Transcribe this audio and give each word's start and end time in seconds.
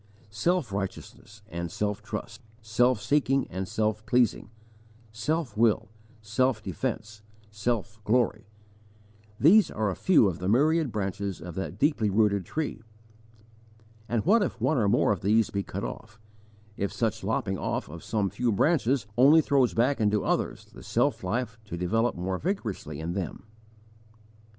Self 0.31 0.71
righteousness 0.71 1.43
and 1.47 1.71
self 1.71 2.01
trust, 2.01 2.41
self 2.63 2.99
seeking 2.99 3.45
and 3.51 3.67
self 3.67 4.03
pleasing, 4.07 4.49
self 5.11 5.55
will, 5.55 5.89
self 6.23 6.63
defence, 6.63 7.21
self 7.51 8.03
glory 8.03 8.47
these 9.39 9.69
are 9.69 9.91
a 9.91 9.95
few 9.95 10.27
of 10.27 10.39
the 10.39 10.49
myriad 10.49 10.91
branches 10.91 11.39
of 11.39 11.53
that 11.53 11.77
deeply 11.77 12.09
rooted 12.09 12.45
tree. 12.45 12.81
And 14.09 14.25
what 14.25 14.41
if 14.41 14.59
one 14.59 14.79
or 14.79 14.89
more 14.89 15.11
of 15.11 15.21
these 15.21 15.51
be 15.51 15.61
cut 15.61 15.83
off, 15.83 16.19
if 16.77 16.91
such 16.91 17.23
lopping 17.23 17.59
off 17.59 17.87
of 17.87 18.03
some 18.03 18.31
few 18.31 18.51
branches 18.51 19.05
only 19.19 19.39
throws 19.41 19.75
back 19.75 20.01
into 20.01 20.25
others 20.25 20.65
the 20.65 20.81
self 20.81 21.23
life 21.23 21.59
to 21.65 21.77
develop 21.77 22.15
more 22.15 22.39
vigorously 22.39 22.99
in 22.99 23.13
them? 23.13 23.43